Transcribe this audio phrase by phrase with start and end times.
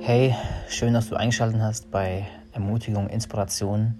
[0.00, 0.34] Hey,
[0.68, 3.98] schön, dass du eingeschaltet hast bei Ermutigung, Inspiration.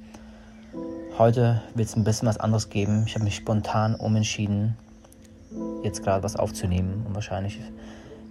[1.18, 3.04] Heute wird es ein bisschen was anderes geben.
[3.06, 4.76] Ich habe mich spontan umentschieden,
[5.82, 7.04] jetzt gerade was aufzunehmen.
[7.06, 7.60] Und wahrscheinlich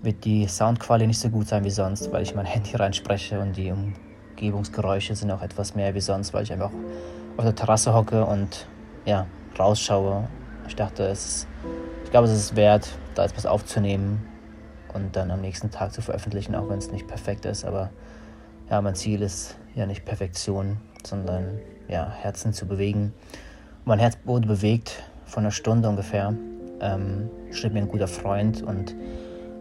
[0.01, 3.55] wird die Soundqualität nicht so gut sein wie sonst, weil ich mein Handy reinspreche und
[3.55, 6.71] die Umgebungsgeräusche sind auch etwas mehr wie sonst, weil ich einfach
[7.37, 8.67] auf der Terrasse hocke und
[9.05, 10.27] ja, rausschaue.
[10.67, 11.47] Ich dachte, es
[12.03, 14.30] ich glaube, es ist wert, da etwas aufzunehmen
[14.93, 17.65] und dann am nächsten Tag zu veröffentlichen, auch wenn es nicht perfekt ist.
[17.65, 17.89] Aber
[18.69, 23.13] ja, mein Ziel ist ja nicht Perfektion, sondern ja, Herzen zu bewegen.
[23.85, 26.33] Mein Herz wurde bewegt von einer Stunde ungefähr.
[26.79, 28.95] Ähm, schrieb mir ein guter Freund und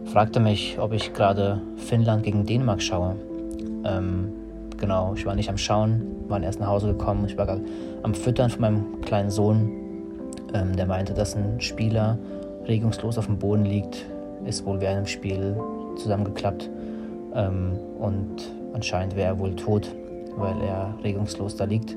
[0.05, 3.15] fragte mich, ob ich gerade Finnland gegen Dänemark schaue.
[3.83, 4.33] Ähm,
[4.77, 7.25] genau, ich war nicht am Schauen, war erst nach Hause gekommen.
[7.25, 7.59] Ich war
[8.03, 9.71] am Füttern von meinem kleinen Sohn.
[10.53, 12.17] Ähm, der meinte, dass ein Spieler
[12.67, 14.05] regungslos auf dem Boden liegt,
[14.45, 15.55] ist wohl während dem Spiel
[15.95, 16.69] zusammengeklappt
[17.35, 19.93] ähm, und anscheinend wäre er wohl tot,
[20.37, 21.95] weil er regungslos da liegt.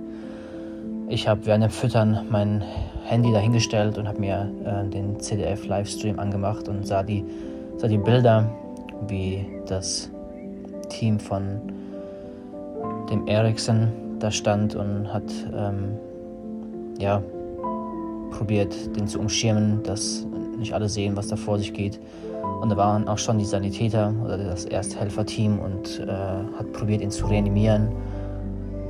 [1.08, 2.62] Ich habe während dem Füttern mein
[3.04, 7.24] Handy dahingestellt und habe mir äh, den CDF-Livestream angemacht und sah die,
[7.76, 8.50] sah die Bilder,
[9.08, 10.10] wie das
[10.88, 11.60] Team von
[13.10, 15.98] dem Ericsson da stand und hat ähm,
[16.98, 17.22] ja,
[18.30, 20.26] probiert, den zu umschirmen, dass
[20.58, 22.00] nicht alle sehen, was da vor sich geht.
[22.60, 27.10] Und da waren auch schon die Sanitäter oder das Ersthelferteam und äh, hat probiert, ihn
[27.10, 27.88] zu reanimieren.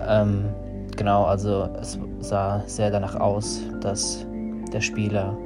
[0.06, 0.44] Ähm,
[0.96, 4.26] genau, also es sah sehr danach aus, dass
[4.72, 5.36] der Spieler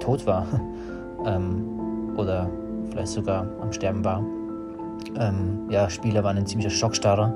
[0.00, 0.46] tot war
[1.26, 2.48] ähm, oder
[2.90, 4.24] vielleicht sogar am Sterben war.
[5.18, 7.34] Ähm, ja, Spieler waren in ziemlicher Schockstarre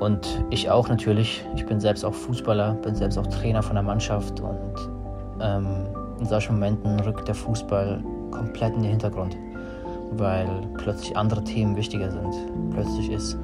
[0.00, 1.44] und ich auch natürlich.
[1.54, 4.90] Ich bin selbst auch Fußballer, bin selbst auch Trainer von der Mannschaft und
[5.40, 5.86] ähm,
[6.20, 9.36] in solchen Momenten rückt der Fußball komplett in den Hintergrund,
[10.12, 12.34] weil plötzlich andere Themen wichtiger sind.
[12.70, 13.38] Plötzlich ist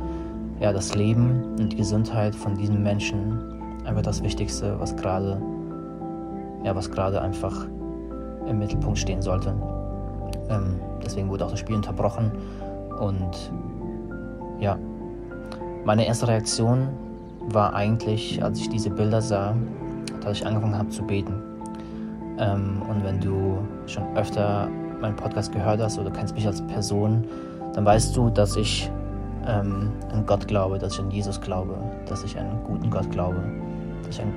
[0.61, 3.39] ja das Leben und die Gesundheit von diesen Menschen
[3.85, 5.41] einfach das Wichtigste, was gerade
[6.65, 7.67] ja, was gerade einfach
[8.47, 9.55] im Mittelpunkt stehen sollte.
[10.49, 12.31] Ähm, deswegen wurde auch das Spiel unterbrochen
[13.01, 13.53] und
[14.61, 14.79] ja,
[15.85, 16.89] meine erste Reaktion
[17.49, 19.57] war eigentlich, als ich diese Bilder sah,
[20.21, 21.35] dass ich angefangen habe zu beten.
[22.39, 24.69] Ähm, und wenn du schon öfter
[25.01, 27.25] meinen Podcast gehört hast oder kennst mich als Person,
[27.75, 28.91] dann weißt du, dass ich
[29.47, 31.75] ähm, an Gott glaube, dass ich an Jesus glaube,
[32.07, 33.43] dass ich an einen guten Gott glaube,
[34.05, 34.33] dass ich an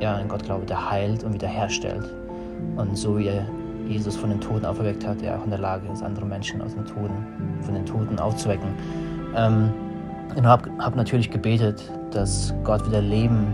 [0.00, 2.08] ja, einen Gott glaube, der heilt und wiederherstellt.
[2.76, 3.46] Und so wie er
[3.86, 6.74] Jesus von den Toten auferweckt hat, er auch in der Lage ist, andere Menschen aus
[6.74, 7.26] den Toten,
[7.60, 8.68] von den Toten aufzuwecken.
[9.36, 9.72] Ähm,
[10.36, 13.52] und habe hab natürlich gebetet, dass Gott wieder Leben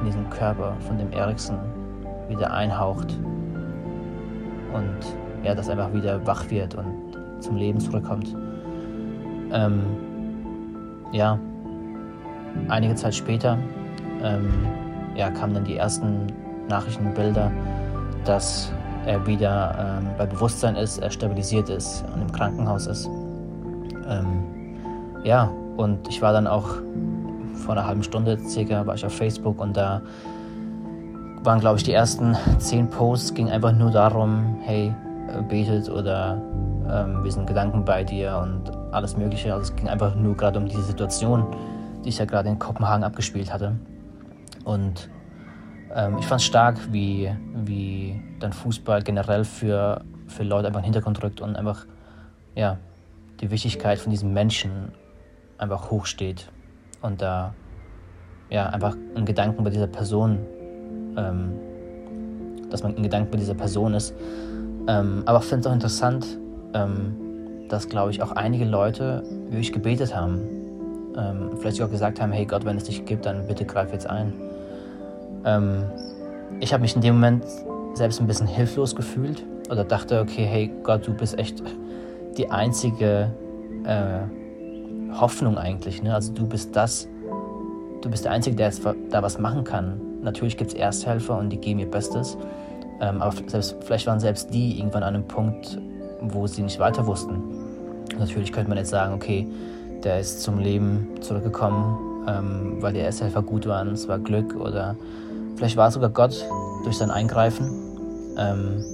[0.00, 1.56] in diesen Körper von dem Eriksen
[2.28, 3.16] wieder einhaucht
[4.76, 8.34] und ja, dass einfach wieder wach wird und zum Leben zurückkommt.
[9.52, 9.82] Ähm,
[11.12, 11.38] ja,
[12.68, 13.58] einige Zeit später
[14.22, 14.48] ähm,
[15.14, 16.26] ja, kamen dann die ersten
[16.68, 17.50] Nachrichtenbilder,
[18.24, 18.72] dass
[19.06, 23.06] er wieder ähm, bei Bewusstsein ist, er stabilisiert ist und im Krankenhaus ist.
[24.08, 24.44] Ähm,
[25.22, 26.68] ja, und ich war dann auch
[27.54, 30.02] vor einer halben Stunde circa, war ich auf Facebook und da
[31.46, 34.92] waren, glaube ich, die ersten zehn Posts, ging einfach nur darum, hey,
[35.28, 36.42] äh, betet oder
[36.90, 39.54] ähm, wir sind Gedanken bei dir und alles Mögliche.
[39.54, 41.46] Also es ging einfach nur gerade um diese Situation,
[42.04, 43.76] die ich ja gerade in Kopenhagen abgespielt hatte.
[44.64, 45.08] Und
[45.94, 50.82] ähm, ich fand es stark, wie, wie dann Fußball generell für, für Leute einfach in
[50.82, 51.86] den Hintergrund rückt und einfach
[52.56, 52.76] ja,
[53.40, 54.92] die Wichtigkeit von diesen Menschen
[55.58, 56.50] einfach hochsteht
[57.02, 57.54] und da
[58.50, 60.40] ja einfach ein Gedanken bei dieser Person
[61.16, 61.52] ähm,
[62.70, 64.14] dass man in Gedanken bei dieser Person ist.
[64.88, 66.26] Ähm, aber ich finde es auch interessant,
[66.74, 67.16] ähm,
[67.68, 70.40] dass, glaube ich, auch einige Leute wirklich gebetet haben.
[71.16, 74.08] Ähm, vielleicht sogar gesagt haben, hey Gott, wenn es dich gibt, dann bitte greif jetzt
[74.08, 74.32] ein.
[75.44, 75.84] Ähm,
[76.60, 77.44] ich habe mich in dem Moment
[77.94, 81.62] selbst ein bisschen hilflos gefühlt oder dachte, okay, hey Gott, du bist echt
[82.36, 83.30] die einzige
[83.84, 86.02] äh, Hoffnung eigentlich.
[86.02, 86.14] Ne?
[86.14, 87.08] Also du bist das,
[88.02, 88.70] du bist der Einzige, der
[89.10, 90.00] da was machen kann.
[90.26, 92.36] Natürlich gibt es Ersthelfer und die geben ihr Bestes.
[93.00, 95.78] Ähm, aber selbst, vielleicht waren selbst die irgendwann an einem Punkt,
[96.20, 97.40] wo sie nicht weiter wussten.
[98.18, 99.46] Natürlich könnte man jetzt sagen, okay,
[100.02, 104.96] der ist zum Leben zurückgekommen, ähm, weil die Ersthelfer gut waren, es war Glück oder
[105.54, 106.44] vielleicht war es sogar Gott
[106.82, 107.70] durch sein Eingreifen.
[108.36, 108.84] Ähm,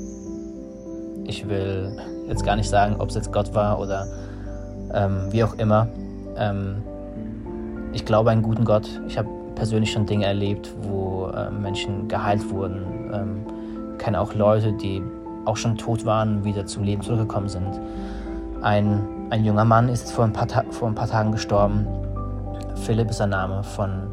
[1.25, 1.97] ich will
[2.29, 4.07] jetzt gar nicht sagen, ob es jetzt Gott war oder
[4.93, 5.89] ähm, wie auch immer.
[6.37, 6.83] Ähm,
[7.95, 9.01] ich glaube an einen guten Gott.
[9.09, 9.29] Ich habe
[9.63, 13.11] persönlich schon Dinge erlebt, wo äh, Menschen geheilt wurden.
[13.13, 15.01] Ähm, kenne auch Leute, die
[15.45, 17.81] auch schon tot waren, wieder zum Leben zurückgekommen sind.
[18.63, 21.87] Ein ein junger Mann ist vor ein, paar vor ein paar Tagen gestorben.
[22.75, 24.11] Philipp ist der Name von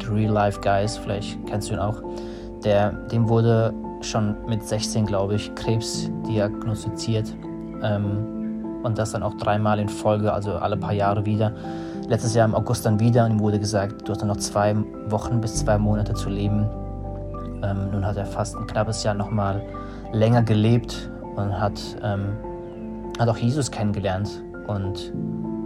[0.00, 2.02] The Real Life Guys, vielleicht kennst du ihn auch.
[2.64, 7.32] Der, dem wurde schon mit 16, glaube ich, Krebs diagnostiziert.
[7.84, 8.39] Ähm,
[8.82, 11.52] und das dann auch dreimal in Folge, also alle paar Jahre wieder.
[12.08, 14.76] Letztes Jahr im August dann wieder und ihm wurde gesagt, du hast noch zwei
[15.08, 16.68] Wochen bis zwei Monate zu leben.
[17.62, 19.62] Ähm, nun hat er fast ein knappes Jahr nochmal
[20.12, 22.36] länger gelebt und hat, ähm,
[23.18, 25.12] hat auch Jesus kennengelernt und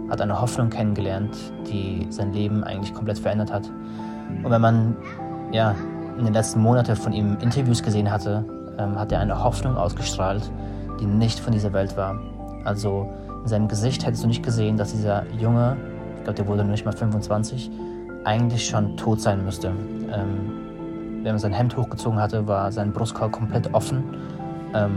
[0.09, 1.35] hat eine Hoffnung kennengelernt,
[1.67, 3.69] die sein Leben eigentlich komplett verändert hat.
[4.43, 4.95] Und wenn man
[5.51, 5.75] ja,
[6.17, 8.45] in den letzten Monaten von ihm Interviews gesehen hatte,
[8.77, 10.51] ähm, hat er eine Hoffnung ausgestrahlt,
[10.99, 12.19] die nicht von dieser Welt war.
[12.65, 13.07] Also
[13.43, 15.77] in seinem Gesicht hättest du nicht gesehen, dass dieser Junge,
[16.17, 17.71] ich glaube, der wurde noch nicht mal 25,
[18.23, 19.67] eigentlich schon tot sein müsste.
[19.67, 24.03] Ähm, wenn man sein Hemd hochgezogen hatte, war sein Brustkorb komplett offen
[24.73, 24.91] ähm,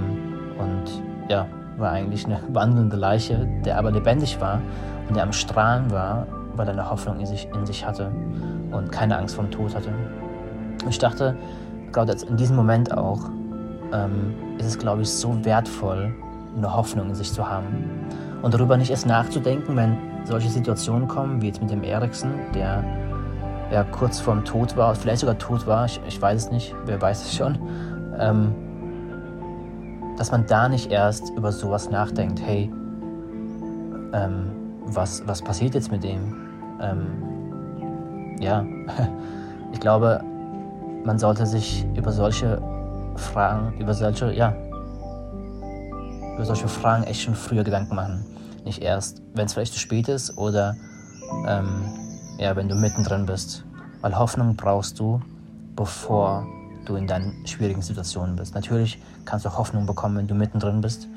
[0.59, 4.61] und ja, war eigentlich eine wandelnde Leiche, der aber lebendig war
[5.09, 6.26] und der am Strahlen war,
[6.56, 8.11] weil er eine Hoffnung in sich, in sich hatte
[8.70, 9.91] und keine Angst vor dem Tod hatte.
[10.88, 11.37] Ich dachte,
[11.93, 13.20] gerade in diesem Moment auch,
[13.93, 16.15] ähm, ist es, glaube ich, so wertvoll,
[16.56, 18.06] eine Hoffnung in sich zu haben.
[18.43, 22.85] Und darüber nicht erst nachzudenken, wenn solche Situationen kommen, wie jetzt mit dem Eriksen, der
[23.71, 27.00] ja kurz vorm Tod war, vielleicht sogar tot war, ich, ich weiß es nicht, wer
[27.00, 27.59] weiß es schon,
[28.19, 28.55] ähm,
[30.17, 32.71] dass man da nicht erst über sowas nachdenkt, hey,
[34.12, 34.51] ähm,
[34.87, 36.35] was, was passiert jetzt mit dem?
[36.81, 38.65] Ähm, ja,
[39.73, 40.21] ich glaube,
[41.05, 42.61] man sollte sich über solche
[43.17, 44.55] Fragen, über solche, ja,
[46.38, 48.25] über solche Fragen echt schon früher Gedanken machen.
[48.64, 50.76] Nicht erst, wenn es vielleicht zu spät ist oder
[51.49, 51.82] ähm,
[52.38, 53.64] ja, wenn du mittendrin bist.
[54.02, 55.20] Weil Hoffnung brauchst du,
[55.75, 56.46] bevor
[56.85, 58.55] du in deinen schwierigen Situationen bist.
[58.55, 61.08] Natürlich kannst du Hoffnung bekommen, wenn du mittendrin bist.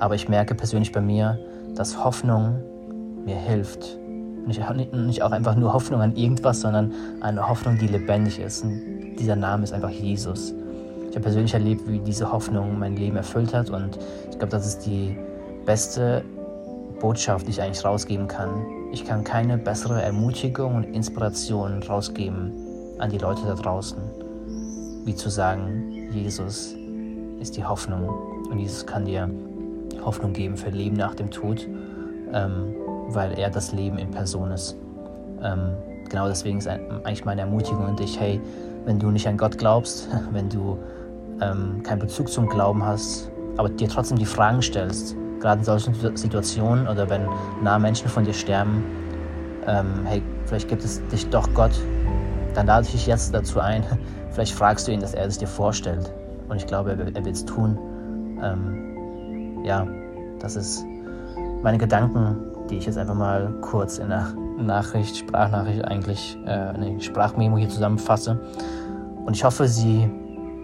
[0.00, 1.38] Aber ich merke persönlich bei mir,
[1.76, 2.60] dass Hoffnung
[3.24, 3.96] mir hilft.
[4.44, 8.64] Nicht, nicht auch einfach nur Hoffnung an irgendwas, sondern eine Hoffnung, die lebendig ist.
[8.64, 10.52] Und dieser Name ist einfach Jesus.
[11.14, 14.66] Ich habe persönlich erlebt, wie diese Hoffnung mein Leben erfüllt hat und ich glaube, das
[14.66, 15.16] ist die
[15.64, 16.24] beste
[16.98, 18.66] Botschaft, die ich eigentlich rausgeben kann.
[18.90, 22.50] Ich kann keine bessere Ermutigung und Inspiration rausgeben
[22.98, 23.96] an die Leute da draußen,
[25.04, 26.74] wie zu sagen, Jesus
[27.38, 28.08] ist die Hoffnung
[28.50, 29.30] und Jesus kann dir
[30.04, 31.68] Hoffnung geben für Leben nach dem Tod,
[32.32, 32.74] ähm,
[33.10, 34.76] weil er das Leben in Person ist.
[35.44, 35.76] Ähm,
[36.10, 38.40] genau deswegen ist eigentlich meine Ermutigung an dich, hey,
[38.84, 40.76] wenn du nicht an Gott glaubst, wenn du
[41.40, 45.94] ähm, keinen Bezug zum Glauben hast, aber dir trotzdem die Fragen stellst, gerade in solchen
[46.16, 47.28] Situationen oder wenn
[47.62, 48.84] nahe Menschen von dir sterben,
[49.66, 51.72] ähm, hey, vielleicht gibt es dich doch Gott,
[52.54, 53.84] dann lade ich dich jetzt dazu ein.
[54.30, 56.12] Vielleicht fragst du ihn, dass er es dir vorstellt.
[56.48, 57.78] Und ich glaube, er, wird es tun.
[58.42, 59.86] Ähm, ja,
[60.40, 60.84] das ist
[61.62, 62.36] meine Gedanken,
[62.68, 64.26] die ich jetzt einfach mal kurz in der
[64.58, 68.40] Nachricht, Sprachnachricht eigentlich, äh, eine Sprachmemo hier zusammenfasse.
[69.24, 70.10] Und ich hoffe, sie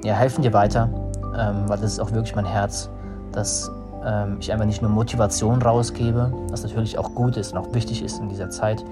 [0.03, 0.89] ja, helfen dir weiter,
[1.37, 2.89] ähm, weil das ist auch wirklich mein Herz,
[3.33, 3.71] dass
[4.05, 8.03] ähm, ich einfach nicht nur Motivation rausgebe, was natürlich auch gut ist und auch wichtig
[8.03, 8.85] ist in dieser Zeit,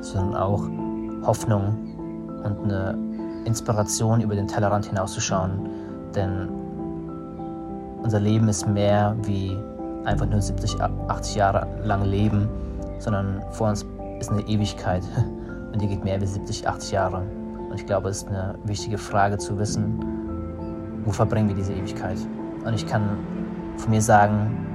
[0.00, 0.62] sondern auch
[1.26, 1.76] Hoffnung
[2.44, 2.98] und eine
[3.44, 5.68] Inspiration über den Tellerrand hinauszuschauen.
[6.14, 6.48] Denn
[8.02, 9.56] unser Leben ist mehr wie
[10.04, 12.48] einfach nur 70, 80 Jahre lang leben,
[12.98, 13.84] sondern vor uns
[14.20, 15.02] ist eine Ewigkeit
[15.72, 17.22] und die geht mehr wie 70, 80 Jahre.
[17.68, 19.98] Und ich glaube, es ist eine wichtige Frage zu wissen,
[21.04, 22.18] wo verbringen wir diese Ewigkeit?
[22.64, 23.18] Und ich kann
[23.76, 24.66] von mir sagen,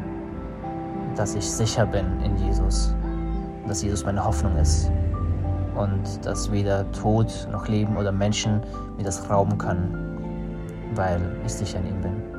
[1.15, 2.95] dass ich sicher bin in Jesus,
[3.67, 4.91] dass Jesus meine Hoffnung ist
[5.75, 8.62] und dass weder Tod noch Leben oder Menschen
[8.98, 9.93] mir das rauben können,
[10.95, 12.31] weil ich sicher in ihm bin.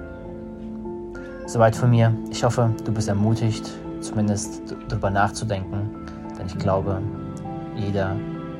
[1.46, 2.14] Soweit von mir.
[2.30, 5.90] Ich hoffe, du bist ermutigt, zumindest darüber nachzudenken,
[6.38, 7.00] denn ich glaube,
[7.76, 8.16] jeder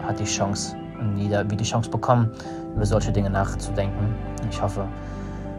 [0.06, 0.76] hat die Chance
[1.16, 2.30] jeder wird die Chance bekommen,
[2.74, 4.14] über solche Dinge nachzudenken.
[4.50, 4.86] Ich hoffe,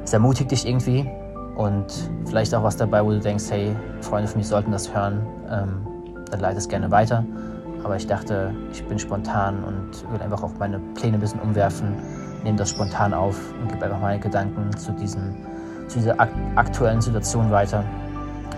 [0.03, 1.09] es ermutigt dich irgendwie
[1.55, 1.85] und
[2.25, 5.87] vielleicht auch was dabei, wo du denkst, hey, Freunde von mir sollten das hören, ähm,
[6.29, 7.23] dann leite es gerne weiter.
[7.83, 11.95] Aber ich dachte, ich bin spontan und will einfach auch meine Pläne ein bisschen umwerfen,
[12.43, 15.35] nehme das spontan auf und gebe einfach meine Gedanken zu, diesem,
[15.87, 17.83] zu dieser ak aktuellen Situation weiter,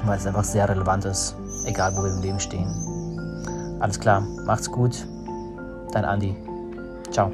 [0.05, 2.67] weil es einfach sehr relevant ist, egal wo wir im Leben stehen.
[3.79, 5.07] Alles klar, macht's gut.
[5.91, 6.44] Dein Andi.
[7.15, 7.31] Ciao.